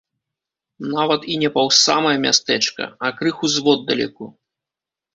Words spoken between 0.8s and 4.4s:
Нават і не паўз самае мястэчка, а крыху зводдалеку.